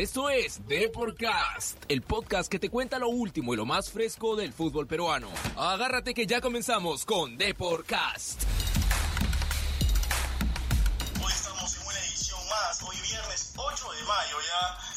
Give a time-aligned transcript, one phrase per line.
[0.00, 4.54] Esto es Deporcast, el podcast que te cuenta lo último y lo más fresco del
[4.54, 5.28] fútbol peruano.
[5.58, 8.44] Agárrate que ya comenzamos con Deporcast.
[11.22, 14.89] Hoy estamos en una edición más, hoy viernes 8 de mayo ya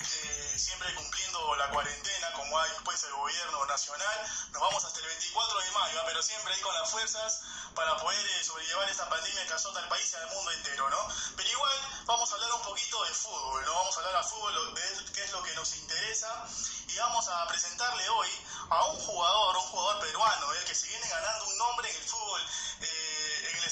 [0.96, 4.18] cumpliendo la cuarentena, como hay pues el gobierno nacional.
[4.52, 6.04] Nos vamos hasta el 24 de mayo, ¿eh?
[6.06, 7.42] pero siempre ahí con las fuerzas
[7.74, 11.08] para poder eh, sobrellevar esta pandemia que azota al país y al mundo entero, ¿no?
[11.36, 13.74] Pero igual vamos a hablar un poquito de fútbol, ¿no?
[13.74, 16.46] Vamos a hablar a fútbol, de qué es lo que nos interesa,
[16.88, 18.30] y vamos a presentarle hoy
[18.70, 22.04] a un jugador, un jugador peruano, el que se viene ganando un nombre en el
[22.04, 22.42] fútbol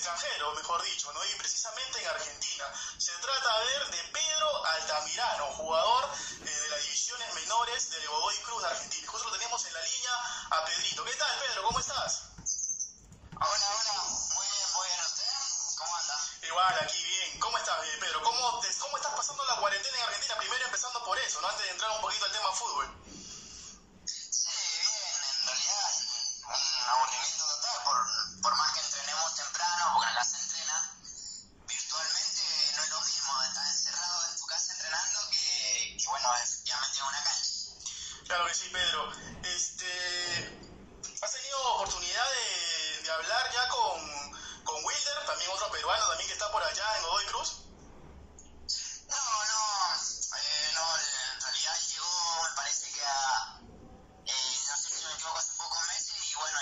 [0.02, 1.23] extranjero, mejor dicho, ¿no?
[1.26, 2.66] Y precisamente en Argentina.
[2.98, 6.09] Se trata a ver de Pedro Altamirano, jugador
[6.42, 9.12] eh, de las divisiones menores del Godoy Cruz de Argentina.
[9.12, 10.12] Justo lo tenemos en la línea
[10.50, 11.06] a Pedrito.
[11.06, 11.64] ¿Qué tal, Pedro?
[11.66, 12.23] ¿Cómo estás?
[13.36, 13.94] Hola, hola.
[14.34, 15.02] Muy bien, muy bien.
[15.06, 15.78] ¿Usted?
[15.78, 16.18] ¿Cómo anda?
[16.48, 17.40] Igual, aquí bien.
[17.40, 18.23] ¿Cómo estás, eh, Pedro?
[18.23, 20.36] ¿Cómo, te, ¿Cómo estás pasando la cuarentena en Argentina?
[20.38, 21.48] Primero empezando por eso, ¿no?
[21.48, 23.11] Antes de entrar un poquito al tema fútbol.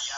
[0.10, 0.18] ya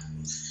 [0.00, 0.43] down.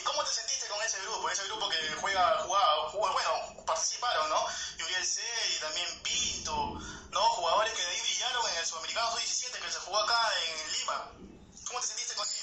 [0.00, 1.28] ¿y cómo te sentiste con ese grupo?
[1.28, 4.46] Ese grupo que juega, jugaba, jugaba bueno, participaron, ¿no?
[4.78, 5.20] Yuriel C
[5.56, 6.78] y también Pinto,
[7.10, 7.20] ¿no?
[7.20, 11.12] Jugadores que de ahí brillaron en el Sudamericano 17 que se jugó acá en Lima.
[11.66, 12.39] ¿Cómo te sentiste con ellos?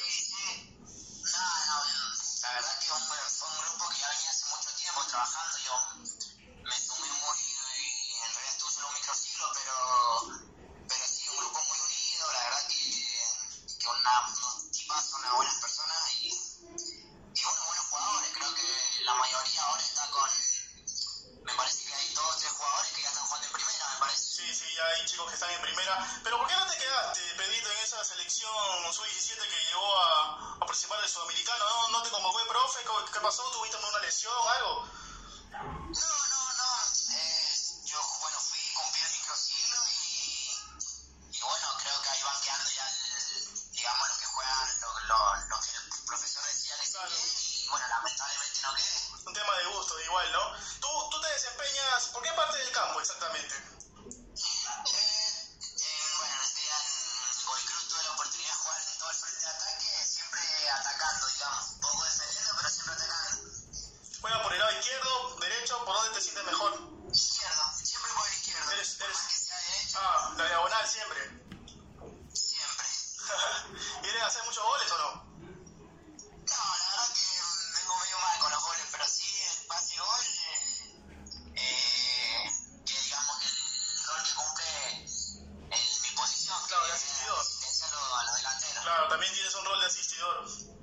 [32.47, 32.79] profe?
[33.13, 33.43] ¿Qué pasó?
[33.51, 34.85] ¿Tuviste una lesión o algo?
[35.51, 36.69] No, no, no.
[37.11, 42.69] Eh, yo, bueno, fui, cumplí el microciclo y, y bueno, creo que ahí van quedando
[42.71, 47.11] ya, el, digamos, los que juegan, lo, lo, lo, que el profesor decía que claro.
[47.11, 49.27] y bueno, lamentablemente no quedé.
[49.27, 50.51] Un tema de gusto, igual, ¿no?
[50.79, 53.55] ¿Tú, tú te desempeñas, ¿por qué parte del campo exactamente?
[54.87, 56.61] Eh, eh, bueno este
[57.89, 61.65] tuve la oportunidad de jugar en todo el frente de ataque siempre atacando, digamos.
[64.21, 66.73] Juega por el lado izquierdo, derecho, ¿por dónde te sientes mejor?
[67.11, 68.67] Izquierdo, siempre por izquierdo.
[69.95, 71.19] Ah, la diagonal siempre.
[72.33, 72.85] Siempre.
[74.01, 75.27] ¿Quieres hacer muchos goles o no?
[76.47, 77.27] No, la verdad que
[77.75, 80.25] vengo medio mal con los goles, pero sí el pase y gol.
[81.55, 82.51] Eh, eh
[82.85, 84.91] que digamos que el rol que cumple
[85.71, 86.57] en mi posición.
[86.67, 87.45] Claro, de asistidor.
[88.17, 88.83] A los delanteros.
[88.83, 90.76] Claro, también tienes un rol de asistidor.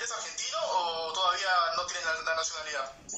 [0.00, 3.09] eres argentino o todavía no tienes la, la nacionalidad?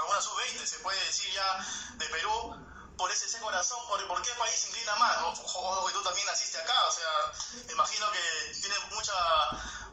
[0.00, 2.56] alguna sub-20, se puede decir ya, de Perú,
[2.96, 5.28] por ese, ese corazón, por, por, qué país inclina más, ¿no?
[5.28, 9.14] Ojo que tú también naciste acá, o sea, me imagino que tienes mucha,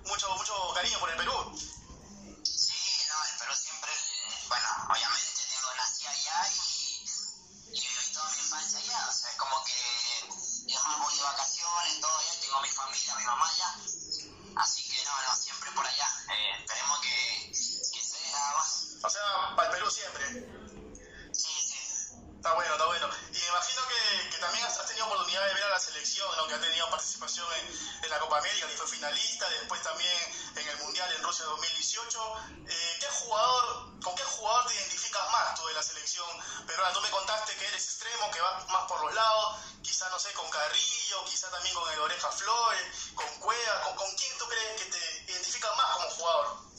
[0.06, 1.60] mucho, mucho cariño por el Perú.
[2.44, 3.92] Sí, no, el Perú siempre,
[4.48, 9.38] bueno, obviamente tengo, nací allá y, y viví toda mi infancia allá, o sea, es
[9.38, 13.76] como que, yo más, voy de vacaciones, todo allá, tengo mi familia, mi mamá allá,
[29.06, 30.18] finalista, después también
[30.56, 32.20] en el Mundial en Rusia 2018.
[32.68, 36.28] Eh, ¿qué jugador, ¿Con qué jugador te identificas más tú de la selección
[36.66, 36.94] peruana?
[36.94, 40.34] Tú me contaste que eres extremo, que vas más por los lados, quizá, no sé,
[40.34, 44.82] con Carrillo, quizá también con el Oreja Flores, con Cueva, ¿con, con quién tú crees
[44.82, 46.75] que te identificas más como jugador?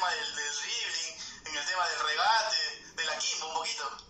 [0.00, 4.09] tema del, del en el tema del regate, de la quimba un poquito.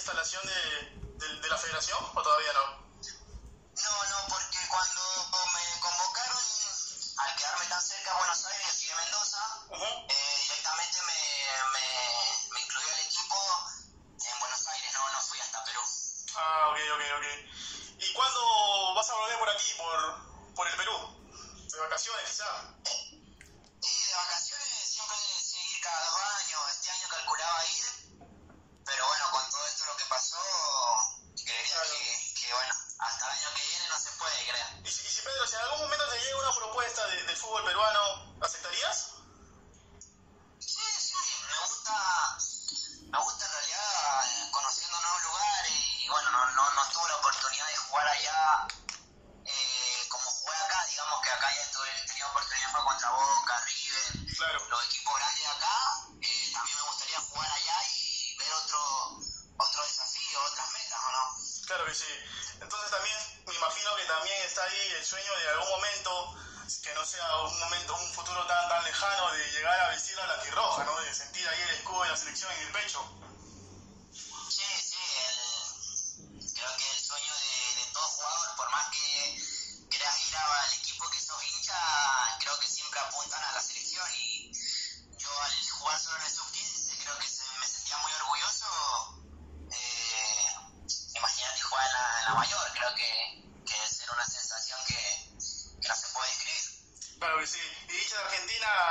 [0.00, 2.64] instalación de, de, la federación o todavía no?
[3.04, 5.02] No, no, porque cuando
[5.52, 6.40] me convocaron,
[7.18, 9.44] al quedarme tan cerca a Buenos Aires, yo de Mendoza,
[10.08, 11.20] eh, directamente me,
[11.72, 13.36] me, incluí al equipo
[14.24, 15.80] en Buenos Aires, no, no fui hasta Perú.
[16.34, 17.26] Ah, ok, ok, ok.
[18.00, 20.96] ¿Y cuándo vas a volver por aquí, por, por el Perú?
[21.70, 22.79] ¿De vacaciones quizá?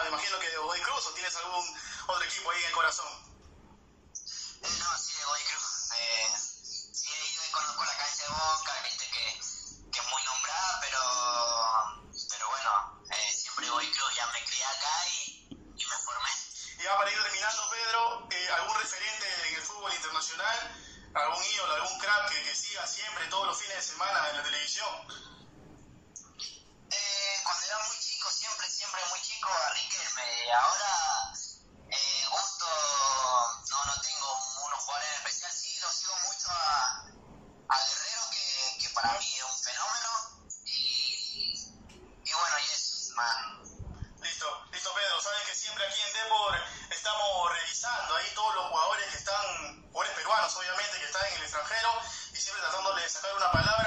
[0.09, 1.65] Imagino que de Godoy Cruz o tienes algún
[2.07, 3.07] otro equipo ahí en el corazón.
[4.61, 5.89] No, sí, de Godoy Cruz.
[5.97, 6.27] Eh,
[6.93, 9.39] sí, he ido y conozco la cancha de Boca, viste que,
[9.91, 10.99] que es muy nombrada, pero,
[12.29, 15.47] pero bueno, eh, siempre Godoy Cruz, ya me crié acá y,
[15.77, 16.29] y me formé.
[16.79, 20.57] Y ya para ir terminando, Pedro, eh, ¿algún referente en el fútbol internacional?
[21.13, 24.43] ¿Algún ídolo, algún crack que, que siga siempre todos los fines de semana en la
[24.43, 24.89] televisión?
[28.79, 30.53] Siempre, muy chico, a Riquelme.
[30.53, 31.33] Ahora,
[31.91, 32.65] eh, gusto,
[33.71, 37.03] no, no tengo unos jugadores en especial, sí, lo sigo mucho a,
[37.75, 40.09] Guerrero, que, que para mí es un fenómeno.
[40.63, 41.59] Y,
[42.23, 43.59] y bueno, y eso, man.
[44.21, 46.55] Listo, listo Pedro, sabes que siempre aquí en Depor
[46.89, 51.43] estamos revisando ahí todos los jugadores que están, jugadores peruanos obviamente, que están en el
[51.43, 53.78] extranjero y siempre tratándole de sacar una palabra.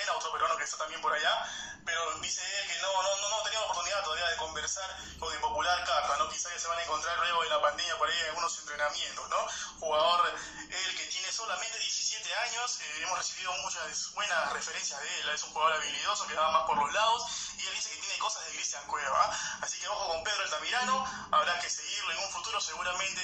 [0.00, 1.46] Cartagena, otro peruano que está también por allá.
[1.84, 5.40] Pero dice él que no, no, no, no tenido oportunidad todavía de conversar con el
[5.40, 6.28] popular Carta, ¿no?
[6.28, 9.28] Quizás ya se van a encontrar luego de la pandemia por ahí en algunos entrenamientos,
[9.28, 9.46] ¿no?
[9.80, 10.34] Jugador,
[10.68, 15.42] él que tiene solamente 17 años, eh, hemos recibido muchas buenas referencias de él, es
[15.42, 17.26] un jugador habilidoso que va más por los lados
[17.56, 19.24] y él dice que tiene cosas de Cristian Cueva.
[19.24, 19.58] ¿ah?
[19.62, 23.22] Así que ojo con Pedro Altamirano, habrá que seguirlo en un futuro seguramente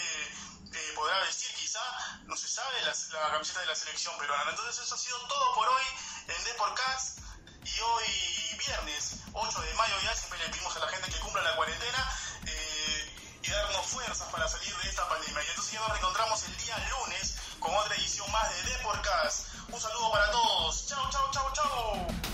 [0.73, 1.55] eh, podrá vestir
[3.37, 4.51] camiseta de la selección peruana.
[4.51, 5.83] Entonces eso ha sido todo por hoy
[6.29, 7.19] en Deporcast
[7.65, 11.43] y hoy viernes 8 de mayo ya siempre le pedimos a la gente que cumpla
[11.43, 12.17] la cuarentena
[12.47, 15.43] eh, y darnos fuerzas para salir de esta pandemia.
[15.43, 19.47] Y entonces ya nos reencontramos el día lunes con otra edición más de Deporcast.
[19.69, 20.87] Un saludo para todos.
[20.87, 22.26] Chau, chao chao chao